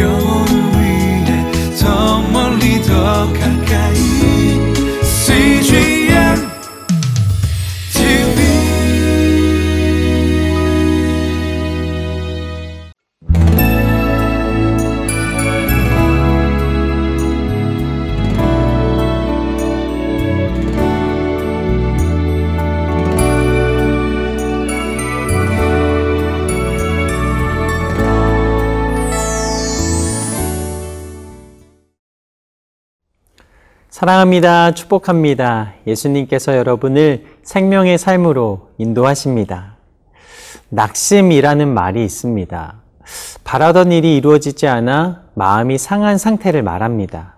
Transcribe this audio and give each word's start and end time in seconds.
영 0.00 0.31
사랑합니다. 34.02 34.72
축복합니다. 34.72 35.74
예수님께서 35.86 36.56
여러분을 36.56 37.24
생명의 37.44 37.98
삶으로 37.98 38.70
인도하십니다. 38.76 39.76
낙심이라는 40.70 41.72
말이 41.72 42.04
있습니다. 42.04 42.74
바라던 43.44 43.92
일이 43.92 44.16
이루어지지 44.16 44.66
않아 44.66 45.22
마음이 45.34 45.78
상한 45.78 46.18
상태를 46.18 46.64
말합니다. 46.64 47.36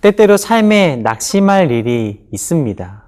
때때로 0.00 0.36
삶에 0.36 0.96
낙심할 0.96 1.70
일이 1.70 2.26
있습니다. 2.32 3.04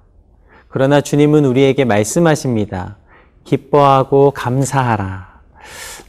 그러나 0.69 1.01
주님은 1.01 1.43
우리에게 1.43 1.83
말씀하십니다. 1.83 2.95
기뻐하고 3.43 4.31
감사하라. 4.31 5.41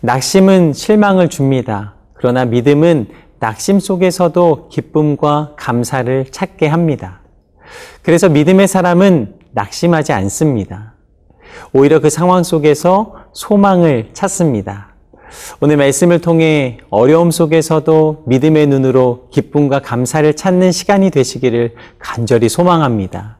낙심은 0.01 0.75
실망을 0.75 1.29
줍니다. 1.29 1.95
그러나 2.15 2.45
믿음은 2.45 3.09
낙심 3.41 3.81
속에서도 3.81 4.69
기쁨과 4.69 5.55
감사를 5.57 6.27
찾게 6.31 6.67
합니다. 6.67 7.21
그래서 8.03 8.29
믿음의 8.29 8.69
사람은 8.69 9.35
낙심하지 9.53 10.13
않습니다. 10.13 10.95
오히려 11.73 12.01
그 12.01 12.11
상황 12.11 12.43
속에서 12.43 13.15
소망을 13.33 14.11
찾습니다. 14.13 14.95
오늘 15.61 15.77
말씀을 15.77 16.21
통해 16.21 16.79
어려움 16.91 17.31
속에서도 17.31 18.25
믿음의 18.27 18.67
눈으로 18.67 19.29
기쁨과 19.31 19.81
감사를 19.81 20.35
찾는 20.35 20.71
시간이 20.71 21.11
되시기를 21.11 21.77
간절히 21.99 22.49
소망합니다. 22.49 23.39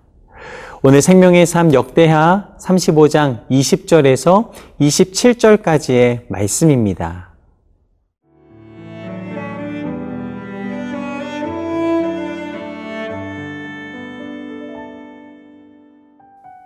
오늘 0.83 1.03
생명의 1.03 1.45
삶 1.45 1.75
역대하 1.75 2.49
35장 2.59 3.47
20절에서 3.51 4.51
27절까지의 4.81 6.23
말씀입니다. 6.29 7.30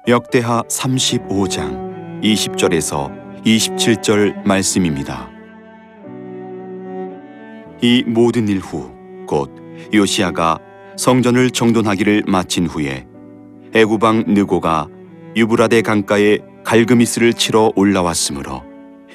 역대하 0.07 0.63
35장 0.69 2.21
20절에서 2.23 3.11
27절 3.45 4.47
말씀입니다. 4.47 5.31
이 7.81 8.03
모든 8.07 8.49
일 8.49 8.61
후 8.61 8.93
곧 9.27 9.51
요시아가 9.95 10.59
성전을 10.99 11.51
정돈하기를 11.51 12.25
마친 12.27 12.67
후에 12.67 13.07
애구방 13.75 14.25
느고가 14.29 14.87
유브라데 15.35 15.81
강가에 15.81 16.39
갈그미스를 16.63 17.33
치러 17.33 17.73
올라왔으므로 17.75 18.63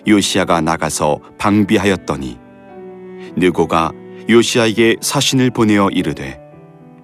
요시아가 0.08 0.62
나가서 0.62 1.20
방비하였더니 1.38 2.40
느고가 3.38 3.92
요시아에게 4.28 4.96
사신을 5.02 5.52
보내어 5.52 5.90
이르되 5.92 6.40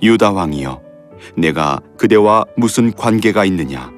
유다 0.02 0.32
왕이여 0.32 0.82
내가 1.36 1.80
그대와 1.98 2.46
무슨 2.58 2.92
관계가 2.92 3.46
있느냐? 3.46 3.92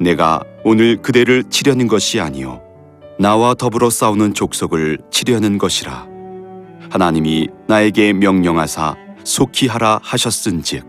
내가 0.00 0.40
오늘 0.64 1.00
그대를 1.02 1.44
치려는 1.50 1.88
것이 1.88 2.20
아니요. 2.20 2.62
나와 3.18 3.54
더불어 3.54 3.90
싸우는 3.90 4.34
족속을 4.34 4.98
치려는 5.10 5.58
것이라. 5.58 6.06
하나님이 6.90 7.48
나에게 7.66 8.12
명령하사 8.12 8.94
속히 9.24 9.66
하라 9.66 10.00
하셨은즉 10.02 10.86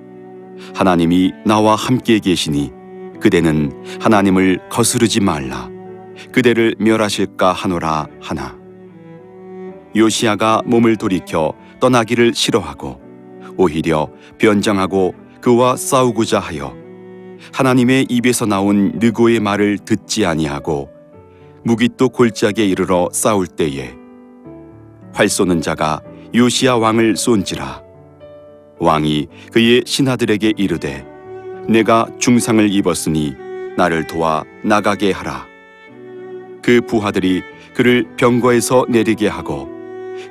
하나님이 0.76 1.34
나와 1.46 1.76
함께 1.76 2.20
계시니 2.20 2.72
그대는 3.20 3.72
하나님을 4.00 4.70
거스르지 4.70 5.20
말라. 5.20 5.70
그대를 6.32 6.76
멸하실까 6.80 7.52
하노라 7.52 8.08
하나. 8.22 8.58
요시아가 9.96 10.62
몸을 10.66 10.98
돌이켜 10.98 11.54
떠나기를 11.80 12.34
싫어하고 12.34 13.09
오히려 13.60 14.10
변장하고 14.38 15.14
그와 15.42 15.76
싸우고자 15.76 16.40
하여 16.40 16.74
하나님의 17.52 18.08
입에서 18.10 18.46
나온 18.46 18.94
느고의 18.96 19.42
말을 19.42 19.80
듣지 19.80 20.26
아니하고 20.26 20.90
무기또 21.64 22.08
골짜기에 22.08 22.66
이르러 22.66 23.10
싸울 23.12 23.48
때에 23.48 23.94
활 25.14 25.28
쏘는 25.28 25.62
자가 25.62 26.02
요시야 26.34 26.76
왕을 26.76 27.18
쏜지라. 27.18 27.84
왕이 28.80 29.28
그의 29.52 29.84
신하들에게 29.86 30.54
이르되 30.56 31.06
내가 31.68 32.08
중상을 32.18 32.72
입었으니 32.72 33.34
나를 33.76 34.08
도와 34.08 34.46
나가게 34.64 35.12
하라. 35.12 35.46
그 36.62 36.80
부하들이 36.82 37.42
그를 37.74 38.06
병거에서 38.16 38.86
내리게 38.88 39.28
하고 39.28 39.68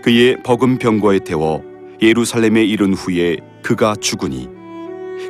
그의 0.02 0.42
버금 0.42 0.78
병거에 0.78 1.18
태워 1.18 1.67
예루살렘에 2.00 2.64
이른 2.64 2.94
후에 2.94 3.38
그가 3.62 3.94
죽으니 3.96 4.48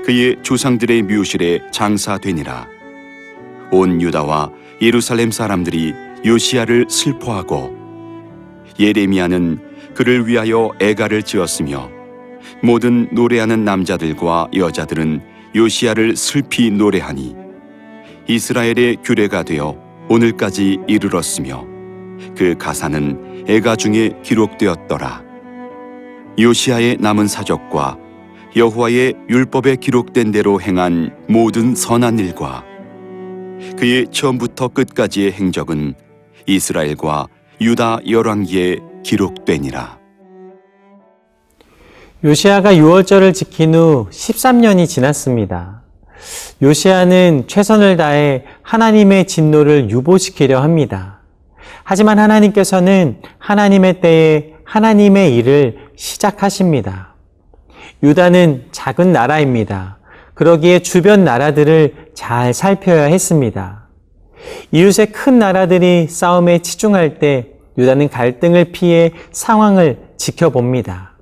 그의 0.04 0.36
조상들의 0.42 1.02
묘실에 1.02 1.70
장사되니라 1.72 2.66
온 3.70 4.00
유다와 4.00 4.50
예루살렘 4.80 5.30
사람들이 5.30 5.94
요시야를 6.24 6.86
슬퍼하고 6.88 7.76
예레미야는 8.78 9.58
그를 9.94 10.26
위하여 10.26 10.70
애가를 10.80 11.22
지었으며 11.22 11.90
모든 12.62 13.08
노래하는 13.12 13.64
남자들과 13.64 14.48
여자들은 14.54 15.22
요시야를 15.54 16.16
슬피 16.16 16.70
노래하니 16.70 17.34
이스라엘의 18.28 18.98
규례가 19.02 19.42
되어 19.42 19.76
오늘까지 20.08 20.78
이르렀으며 20.86 21.66
그 22.36 22.56
가사는 22.58 23.44
애가 23.48 23.76
중에 23.76 24.18
기록되었더라. 24.22 25.27
요시야의 26.38 26.98
남은 27.00 27.26
사적과 27.26 27.98
여호와의 28.54 29.14
율법에 29.28 29.76
기록된 29.76 30.30
대로 30.30 30.60
행한 30.60 31.10
모든 31.28 31.74
선한 31.74 32.20
일과 32.20 32.64
그의 33.76 34.06
처음부터 34.12 34.68
끝까지의 34.68 35.32
행적은 35.32 35.94
이스라엘과 36.46 37.26
유다 37.60 38.00
열왕기에 38.08 38.78
기록되니라. 39.02 39.98
요시아가 42.22 42.72
6월절을 42.72 43.34
지킨 43.34 43.74
후 43.74 44.06
13년이 44.10 44.86
지났습니다. 44.86 45.82
요시아는 46.62 47.44
최선을 47.48 47.96
다해 47.96 48.44
하나님의 48.62 49.26
진노를 49.26 49.90
유보시키려 49.90 50.60
합니다. 50.60 51.20
하지만 51.82 52.18
하나님께서는 52.18 53.20
하나님의 53.38 54.00
때에 54.00 54.52
하나님의 54.64 55.36
일을 55.36 55.87
시작하십니다. 55.98 57.14
유다는 58.02 58.68
작은 58.70 59.12
나라입니다. 59.12 59.98
그러기에 60.34 60.78
주변 60.78 61.24
나라들을 61.24 62.12
잘 62.14 62.54
살펴야 62.54 63.04
했습니다. 63.04 63.88
이웃의 64.70 65.12
큰 65.12 65.38
나라들이 65.38 66.06
싸움에 66.08 66.60
치중할 66.60 67.18
때 67.18 67.48
유다는 67.76 68.08
갈등을 68.08 68.66
피해 68.72 69.12
상황을 69.32 69.98
지켜봅니다. 70.16 71.16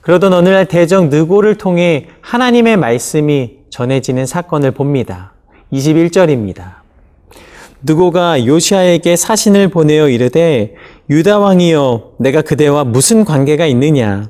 그러던 0.00 0.32
어느 0.32 0.48
날 0.48 0.66
대적 0.66 1.08
느고를 1.08 1.56
통해 1.56 2.06
하나님의 2.22 2.78
말씀이 2.78 3.58
전해지는 3.68 4.24
사건을 4.24 4.70
봅니다. 4.70 5.34
21절입니다. 5.72 6.85
느고가 7.86 8.44
요시아에게 8.44 9.14
사신을 9.14 9.68
보내어 9.68 10.08
이르되 10.08 10.74
유다 11.08 11.38
왕이여 11.38 12.14
내가 12.18 12.42
그대와 12.42 12.82
무슨 12.82 13.24
관계가 13.24 13.66
있느냐? 13.66 14.28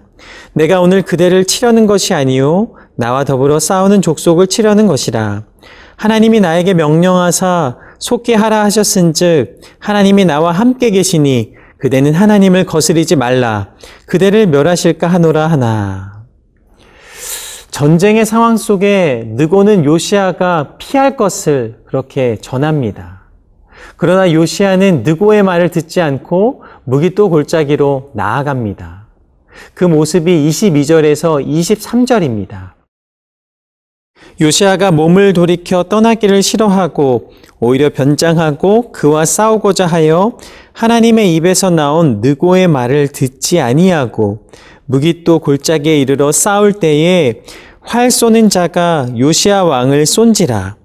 내가 0.53 0.83
오늘 0.83 1.01
그대를 1.01 1.47
치려는 1.47 1.87
것이 1.87 2.13
아니요 2.13 2.75
나와 2.97 3.25
더불어 3.25 3.59
싸우는 3.59 4.03
족속을 4.03 4.49
치려는 4.49 4.87
것이라. 4.87 5.45
하나님이 5.97 6.41
나에게 6.41 6.75
명령하사 6.75 7.79
속게 7.99 8.35
하라 8.35 8.63
하셨은즉 8.65 9.63
하나님이 9.79 10.27
나와 10.27 10.53
함께 10.53 10.91
계시니 10.91 11.55
그대는 11.79 12.13
하나님을 12.13 12.67
거스리지 12.67 13.17
말라. 13.17 13.71
그대를 14.07 14.49
멸하실까 14.49 15.07
하노라 15.07 15.47
하나. 15.47 16.25
전쟁의 17.71 18.27
상황 18.27 18.59
속에 18.59 19.25
느고는 19.29 19.87
요시아가 19.87 20.77
피할 20.79 21.17
것을 21.17 21.79
그렇게 21.87 22.37
전합니다. 22.43 23.16
그러나 23.97 24.31
요시아는 24.31 25.03
느고의 25.05 25.43
말을 25.43 25.71
듣지 25.71 26.01
않고 26.01 26.63
무기또 26.85 27.31
골짜기로 27.31 28.11
나아갑니다. 28.15 29.07
그 29.75 29.85
모습이 29.85 30.49
22절에서 30.49 31.47
23절입니다. 31.47 32.77
요시아가 34.41 34.91
몸을 34.91 35.33
돌이켜 35.33 35.83
떠나기를 35.85 36.43
싫어하고 36.43 37.31
오히려 37.59 37.89
변장하고 37.89 38.93
그와 38.93 39.25
싸우고자 39.25 39.87
하여 39.87 40.37
하나님의 40.75 41.35
입에서 41.37 41.71
나온 41.71 42.21
느고의 42.21 42.69
말을 42.69 43.09
듣지 43.09 43.61
아니하고 43.61 44.49
무기또 44.85 45.39
골짜기에 45.39 45.99
이르러 46.01 46.33
싸울 46.33 46.75
때에 46.75 47.43
활 47.81 48.11
쏘는 48.11 48.51
자가 48.51 49.09
요시아 49.17 49.65
왕을 49.65 50.05
쏜지라 50.05 50.77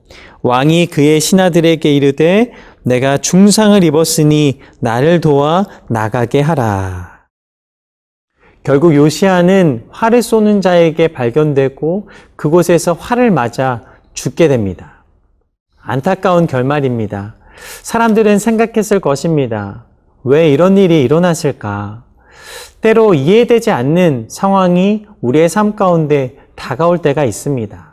왕이 0.44 0.88
그의 0.88 1.19
신하들에게 1.19 1.94
이르되 1.94 2.52
내가 2.83 3.18
중상을 3.18 3.83
입었으니 3.83 4.60
나를 4.80 5.22
도와 5.22 5.66
나가게 5.88 6.42
하라. 6.42 7.22
결국 8.63 8.95
요시아는 8.95 9.88
활을 9.89 10.22
쏘는 10.22 10.62
자에게 10.62 11.10
발견되고 11.10 12.10
그곳에서 12.36 12.94
활을 12.94 13.31
맞아 13.31 13.81
죽게 14.13 14.48
됩니다. 14.48 15.04
안타까운 15.81 16.45
결말입니다. 16.45 17.36
사람들은 17.81 18.39
생각했을 18.39 19.00
것입니다. 19.00 19.86
왜 20.24 20.51
이런 20.51 20.77
일이 20.77 21.01
일어났을까? 21.04 22.04
때로 22.81 23.13
이해되지 23.13 23.72
않는 23.72 24.27
상황이 24.30 25.06
우리의 25.22 25.50
삶 25.50 25.75
가운데 25.75 26.38
다가올 26.56 27.00
때가 27.00 27.24
있습니다. 27.24 27.92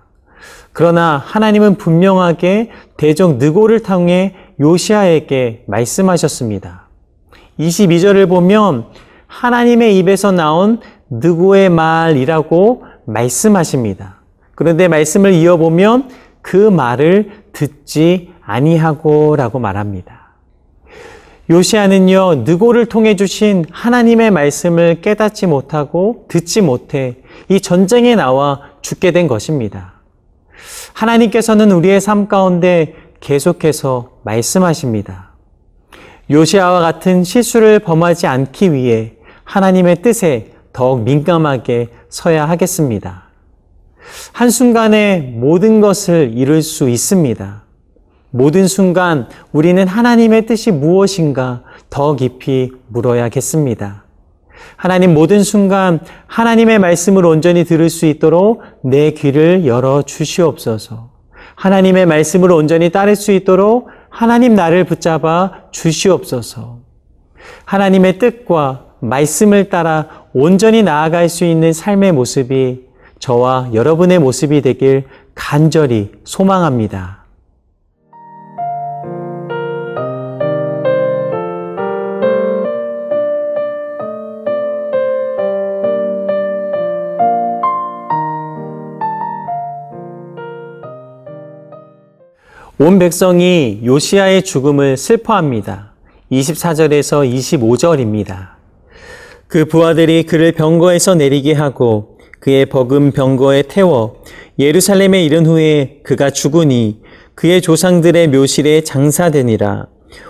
그러나 0.73 1.23
하나님은 1.25 1.76
분명하게 1.76 2.70
대적 2.96 3.37
느고를 3.37 3.82
통해 3.82 4.34
요시아에게 4.60 5.64
말씀하셨습니다. 5.66 6.88
22절을 7.58 8.28
보면 8.28 8.87
하나님의 9.26 9.99
입에서 9.99 10.32
나온 10.32 10.81
누구의 11.10 11.70
말이라고 11.70 12.84
말씀하십니다. 13.05 14.20
그런데 14.55 14.88
말씀을 14.88 15.32
이어보면 15.32 16.10
그 16.43 16.56
말을 16.56 17.31
듣지 17.52 18.32
아니하고 18.43 19.37
라고 19.37 19.58
말합니다. 19.58 20.19
요시아는요, 21.50 22.43
느고를 22.44 22.87
통해 22.87 23.16
주신 23.16 23.64
하나님의 23.70 24.31
말씀을 24.31 25.00
깨닫지 25.00 25.46
못하고 25.46 26.26
듣지 26.28 26.60
못해 26.60 27.16
이 27.49 27.60
전쟁에 27.60 28.14
나와 28.16 28.60
죽게 28.82 29.12
된 29.12 29.28
것입니다. 29.28 29.94
하나님께서는 30.93 31.72
우리의 31.72 32.00
삶 32.00 32.28
가운데 32.28 32.94
계속해서 33.20 34.19
말씀하십니다. 34.23 35.31
요시아와 36.31 36.81
같은 36.81 37.25
실수를 37.25 37.79
범하지 37.79 38.26
않기 38.26 38.73
위해 38.73 39.15
하나님의 39.44 40.03
뜻에 40.03 40.53
더욱 40.73 41.03
민감하게 41.03 41.88
서야 42.09 42.49
하겠습니다. 42.49 43.29
한순간에 44.32 45.35
모든 45.37 45.81
것을 45.81 46.32
이룰 46.35 46.62
수 46.62 46.88
있습니다. 46.88 47.62
모든 48.31 48.67
순간 48.67 49.29
우리는 49.53 49.87
하나님의 49.87 50.47
뜻이 50.47 50.70
무엇인가 50.70 51.62
더 51.88 52.15
깊이 52.15 52.70
물어야겠습니다. 52.88 54.05
하나님 54.76 55.15
모든 55.15 55.43
순간 55.43 56.00
하나님의 56.26 56.79
말씀을 56.79 57.25
온전히 57.25 57.65
들을 57.65 57.88
수 57.88 58.06
있도록 58.06 58.62
내 58.82 59.12
귀를 59.12 59.67
열어 59.67 60.03
주시옵소서. 60.03 61.07
하나님의 61.58 62.06
말씀을 62.06 62.52
온전히 62.52 62.88
따를 62.90 63.16
수 63.16 63.32
있도록 63.32 63.88
하나님 64.08 64.55
나를 64.55 64.84
붙잡아 64.84 65.50
주시옵소서. 65.72 66.78
하나님의 67.64 68.19
뜻과 68.20 68.84
말씀을 69.00 69.69
따라 69.69 70.25
온전히 70.32 70.84
나아갈 70.84 71.28
수 71.28 71.44
있는 71.44 71.72
삶의 71.72 72.12
모습이 72.12 72.87
저와 73.19 73.70
여러분의 73.75 74.20
모습이 74.20 74.62
되길 74.62 75.05
간절히 75.34 76.12
소망합니다. 76.22 77.18
온 92.80 93.00
백성이 93.00 93.80
요시아의 93.84 94.42
죽음을 94.42 94.96
슬퍼합니다. 94.96 95.94
24절에서 96.30 97.28
25절입니다. 97.28 98.50
그 99.48 99.64
부하들이 99.64 100.22
그를 100.22 100.52
병거에서 100.52 101.16
내리게 101.16 101.54
하고 101.54 102.19
그의 102.38 102.66
버금 102.66 103.10
병거에 103.10 103.62
태워 103.62 104.22
예루살렘에 104.60 105.25
이른 105.25 105.44
후에 105.44 106.02
그가 106.04 106.30
죽으니 106.30 107.00
그의 107.34 107.62
조상들의 107.62 108.28
묘실에 108.28 108.82
장사되니라. 108.82 109.88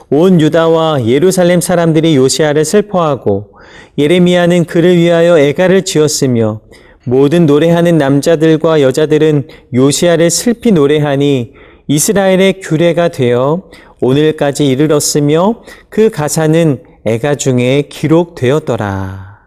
온 0.09 0.41
유다와 0.41 1.05
예루살렘 1.05 1.61
사람들이 1.61 2.17
요시아를 2.17 2.65
슬퍼하고 2.65 3.51
예레미야는 3.99 4.65
그를 4.65 4.97
위하여 4.97 5.39
애가를 5.39 5.85
지었으며 5.85 6.63
모든 7.05 7.45
노래하는 7.45 7.99
남자들과 7.99 8.81
여자들은 8.81 9.49
요시아를 9.75 10.31
슬피 10.31 10.73
노래하니 10.73 11.53
이스라엘의 11.89 12.61
규례가 12.61 13.09
되어 13.09 13.63
오늘까지 14.03 14.67
이르렀으며 14.67 15.63
그 15.89 16.11
가사는 16.11 16.83
애가 17.05 17.37
중에 17.37 17.89
기록되었더라. 17.89 19.39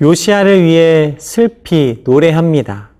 요시아를 0.00 0.62
위해 0.62 1.16
슬피 1.18 2.02
노래합니다. 2.04 2.90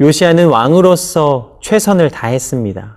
요시아는 0.00 0.48
왕으로서 0.48 1.58
최선을 1.62 2.10
다했습니다. 2.10 2.96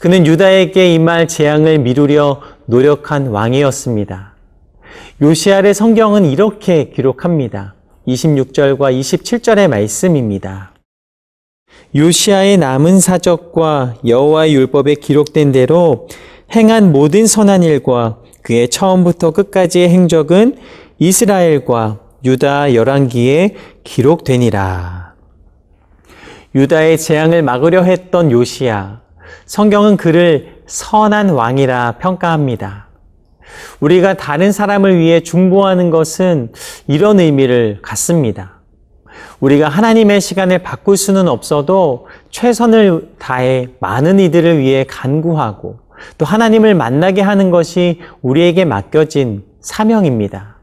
그는 0.00 0.26
유다에게 0.26 0.94
임할 0.94 1.28
재앙을 1.28 1.78
미루려 1.78 2.40
노력한 2.66 3.28
왕이었습니다. 3.28 4.34
요시아를 5.22 5.72
성경은 5.72 6.24
이렇게 6.24 6.90
기록합니다. 6.90 7.74
26절과 8.08 8.98
27절의 8.98 9.68
말씀입니다. 9.68 10.71
요시아의 11.94 12.56
남은 12.56 13.00
사적과 13.00 13.96
여호와의 14.06 14.54
율법에 14.54 14.94
기록된 14.94 15.52
대로 15.52 16.08
행한 16.54 16.90
모든 16.90 17.26
선한 17.26 17.62
일과 17.62 18.16
그의 18.40 18.68
처음부터 18.70 19.32
끝까지의 19.32 19.90
행적은 19.90 20.56
이스라엘과 20.98 21.98
유다 22.24 22.74
열왕기에 22.74 23.56
기록되니라. 23.84 25.12
유다의 26.54 26.96
재앙을 26.98 27.42
막으려 27.42 27.82
했던 27.82 28.30
요시야. 28.30 29.02
성경은 29.44 29.98
그를 29.98 30.62
선한 30.66 31.30
왕이라 31.30 31.98
평가합니다. 32.00 32.88
우리가 33.80 34.14
다른 34.14 34.50
사람을 34.50 34.98
위해 34.98 35.20
중보하는 35.20 35.90
것은 35.90 36.52
이런 36.86 37.20
의미를 37.20 37.80
갖습니다. 37.82 38.61
우리가 39.42 39.68
하나님의 39.68 40.20
시간을 40.20 40.60
바꿀 40.60 40.96
수는 40.96 41.26
없어도 41.26 42.06
최선을 42.30 43.14
다해 43.18 43.70
많은 43.80 44.20
이들을 44.20 44.58
위해 44.58 44.84
간구하고 44.88 45.80
또 46.16 46.24
하나님을 46.24 46.76
만나게 46.76 47.22
하는 47.22 47.50
것이 47.50 48.00
우리에게 48.22 48.64
맡겨진 48.64 49.42
사명입니다. 49.60 50.58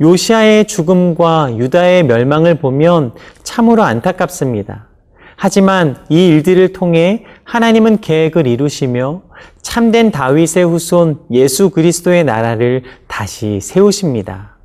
요시아의 0.00 0.66
죽음과 0.66 1.56
유다의 1.56 2.04
멸망을 2.04 2.54
보면 2.60 3.14
참으로 3.42 3.82
안타깝습니다. 3.82 4.86
하지만 5.34 5.96
이 6.08 6.28
일들을 6.28 6.72
통해 6.72 7.24
하나님은 7.42 8.00
계획을 8.00 8.46
이루시며 8.46 9.22
참된 9.60 10.12
다윗의 10.12 10.64
후손 10.64 11.18
예수 11.32 11.70
그리스도의 11.70 12.22
나라를 12.22 12.84
다시 13.08 13.58
세우십니다. 13.60 14.57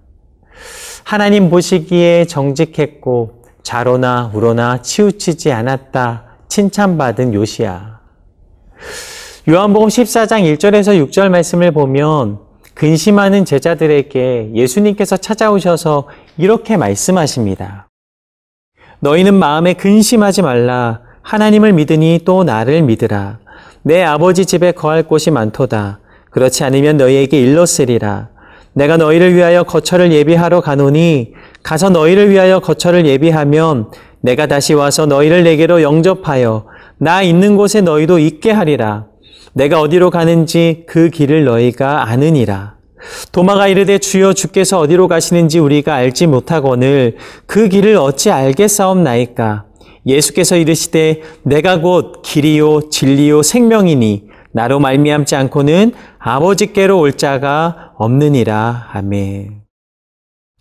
하나님 1.04 1.50
보시기에 1.50 2.26
정직했고 2.26 3.44
자로나 3.62 4.32
우로나 4.34 4.82
치우치지 4.82 5.52
않았다 5.52 6.24
칭찬받은 6.48 7.34
요시아. 7.34 8.00
요한복음 9.50 9.90
14장 9.90 10.42
1절에서 10.58 11.10
6절 11.10 11.30
말씀을 11.30 11.72
보면 11.72 12.40
근심하는 12.74 13.46
제자들에게 13.46 14.52
예수님께서 14.56 15.18
찾아오셔서 15.18 16.08
이렇게 16.38 16.78
말씀하십니다. 16.78 17.88
너희는 19.00 19.34
마음에 19.34 19.74
근심하지 19.74 20.42
말라. 20.42 21.02
하나님을 21.22 21.74
믿으니 21.74 22.22
또 22.24 22.44
나를 22.44 22.82
믿으라. 22.84 23.40
내 23.82 24.02
아버지 24.02 24.46
집에 24.46 24.72
거할 24.72 25.04
곳이 25.04 25.30
많도다. 25.30 26.00
그렇지 26.30 26.64
않으면 26.64 26.98
너희에게 26.98 27.40
일렀으리라. 27.40 28.30
내가 28.74 28.98
너희를 28.98 29.36
위하여 29.36 29.64
거처를 29.64 30.12
예비하러 30.12 30.62
가노니 30.62 31.34
가서 31.62 31.90
너희를 31.90 32.30
위하여 32.30 32.60
거처를 32.60 33.06
예비하면 33.06 33.92
내가 34.22 34.48
다시 34.48 34.74
와서 34.74 35.06
너희를 35.06 35.44
내게로 35.44 35.82
영접하여 35.82 36.66
나 36.98 37.22
있는 37.22 37.56
곳에 37.56 37.82
너희도 37.82 38.20
있게 38.20 38.52
하리라. 38.52 39.08
내가 39.54 39.82
어디로 39.82 40.10
가는지 40.10 40.84
그 40.88 41.10
길을 41.10 41.44
너희가 41.46 42.10
아느니라. 42.10 42.76
도마가 43.32 43.68
이르되 43.68 43.98
주여 43.98 44.34
주께서 44.34 44.80
어디로 44.80 45.08
가시는지 45.08 45.60
우리가 45.60 45.94
알지 45.94 46.28
못하거늘 46.28 47.18
그 47.46 47.68
길을 47.68 47.98
어찌 47.98 48.32
알겠사옵나이까 48.32 49.66
예수께서 50.06 50.56
이르시되 50.56 51.22
내가 51.44 51.82
곧 51.82 52.22
길이요 52.24 52.90
진리요 52.90 53.44
생명이니 53.44 54.24
나로 54.54 54.80
말미암지 54.80 55.36
않고는 55.36 55.92
아버지께로 56.26 57.00
올 57.00 57.14
자가 57.14 57.92
없느니라 57.98 58.92
아멘. 58.94 59.64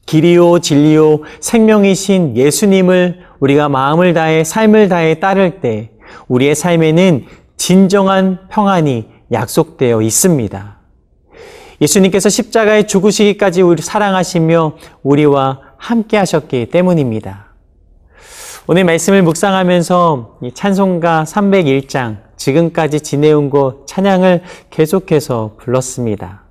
길이요 0.06 0.58
진리요 0.58 1.20
생명이신 1.38 2.36
예수님을 2.36 3.20
우리가 3.38 3.68
마음을 3.68 4.12
다해 4.12 4.42
삶을 4.42 4.88
다해 4.88 5.20
따를 5.20 5.60
때 5.60 5.92
우리의 6.26 6.56
삶에는 6.56 7.26
진정한 7.56 8.40
평안이 8.50 9.06
약속되어 9.30 10.02
있습니다. 10.02 10.78
예수님께서 11.80 12.28
십자가에 12.28 12.86
죽으시기까지 12.86 13.62
우리 13.62 13.82
사랑하시며 13.82 14.72
우리와 15.04 15.60
함께 15.76 16.16
하셨기 16.16 16.66
때문입니다. 16.66 17.54
오늘 18.66 18.84
말씀을 18.84 19.22
묵상하면서 19.22 20.38
찬송가 20.54 21.24
301장 21.24 22.31
지금까지 22.42 23.00
지내온 23.00 23.50
것 23.50 23.86
찬양을 23.86 24.42
계속해서 24.70 25.54
불렀습니다. 25.58 26.42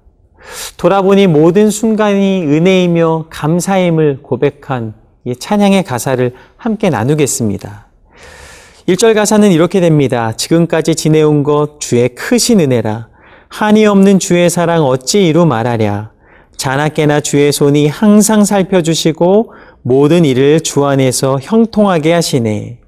돌아보니 0.77 1.27
모든 1.27 1.69
순간이 1.69 2.43
은혜이며 2.43 3.25
감사임을 3.29 4.19
고백한 4.24 4.93
이 5.25 5.36
찬양의 5.36 5.83
가사를 5.83 6.33
함께 6.55 6.89
나누겠습니다. 6.89 7.88
1절 8.88 9.13
가사는 9.13 9.51
이렇게 9.51 9.81
됩니다. 9.81 10.31
지금까지 10.36 10.95
지내온 10.95 11.43
것 11.43 11.79
주의 11.81 12.07
크신 12.10 12.62
은혜라. 12.62 13.10
한이 13.50 13.86
없는 13.86 14.19
주의 14.19 14.50
사랑 14.50 14.86
어찌 14.86 15.27
이루 15.27 15.45
말하랴. 15.45 16.12
자나깨나 16.55 17.19
주의 17.19 17.51
손이 17.51 17.88
항상 17.88 18.45
살펴주시고 18.45 19.53
모든 19.81 20.24
일을 20.24 20.62
주 20.62 20.86
안에서 20.86 21.38
형통하게 21.41 22.13
하시네. 22.13 22.80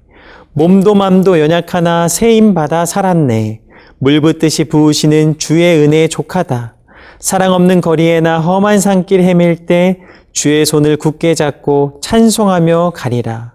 몸도 0.56 0.94
맘도 0.94 1.40
연약하나 1.40 2.06
새 2.06 2.30
힘 2.30 2.54
받아 2.54 2.86
살았네. 2.86 3.60
물 3.98 4.20
붓듯이 4.20 4.64
부으시는 4.64 5.38
주의 5.38 5.80
은혜에 5.80 6.06
족하다. 6.06 6.76
사랑 7.18 7.52
없는 7.54 7.80
거리에나 7.80 8.38
험한 8.38 8.78
산길 8.78 9.20
헤맬 9.20 9.66
때 9.66 9.98
주의 10.32 10.64
손을 10.64 10.96
굳게 10.96 11.34
잡고 11.34 11.98
찬송하며 12.02 12.92
가리라. 12.94 13.52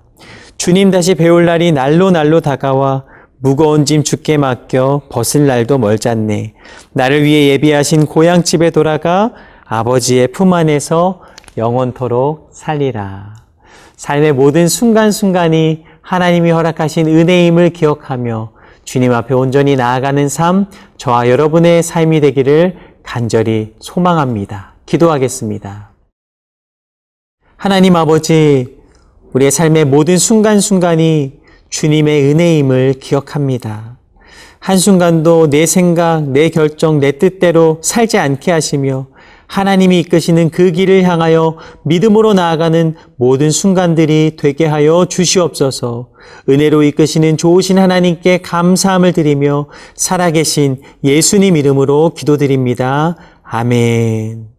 주님 0.57 0.91
다시 0.91 1.15
배울 1.15 1.45
날이 1.45 1.71
날로 1.71 2.11
날로 2.11 2.41
다가와 2.41 3.05
무거운 3.37 3.85
짐 3.85 4.03
죽게 4.03 4.35
맡겨 4.35 5.03
벗을 5.09 5.47
날도 5.47 5.77
멀잖네. 5.77 6.53
나를 6.91 7.23
위해 7.23 7.47
예비하신 7.51 8.07
고향집에 8.07 8.71
돌아가 8.71 9.31
아버지의 9.63 10.33
품 10.33 10.51
안에서 10.51 11.21
영원토록 11.55 12.49
살리라. 12.51 13.35
삶의 13.95 14.33
모든 14.33 14.67
순간순간이 14.67 15.85
하나님이 16.09 16.49
허락하신 16.49 17.05
은혜임을 17.07 17.69
기억하며 17.69 18.51
주님 18.83 19.13
앞에 19.13 19.35
온전히 19.35 19.75
나아가는 19.75 20.27
삶, 20.27 20.65
저와 20.97 21.29
여러분의 21.29 21.83
삶이 21.83 22.19
되기를 22.21 22.77
간절히 23.03 23.75
소망합니다. 23.79 24.73
기도하겠습니다. 24.87 25.91
하나님 27.57 27.95
아버지, 27.95 28.79
우리의 29.33 29.51
삶의 29.51 29.85
모든 29.85 30.17
순간순간이 30.17 31.41
주님의 31.69 32.31
은혜임을 32.31 32.95
기억합니다. 32.99 33.99
한순간도 34.57 35.51
내 35.51 35.67
생각, 35.67 36.23
내 36.23 36.49
결정, 36.49 36.99
내 36.99 37.19
뜻대로 37.19 37.77
살지 37.83 38.17
않게 38.17 38.51
하시며 38.51 39.05
하나님이 39.49 39.99
이끄시는 40.01 40.51
그 40.51 40.71
길을 40.71 41.03
향하여 41.03 41.57
믿음으로 41.83 42.33
나아가는 42.33 42.95
모든 43.17 43.49
순간들이 43.49 44.37
되게 44.37 44.67
하여 44.67 45.05
주시옵소서. 45.09 46.09
은혜로 46.47 46.83
이끄시는 46.83 47.35
좋으신 47.35 47.79
하나님께 47.79 48.43
감사함을 48.43 49.11
드리며 49.11 49.67
살아계신 49.95 50.81
예수님 51.03 51.57
이름으로 51.57 52.13
기도드립니다. 52.15 53.15
아멘. 53.41 54.58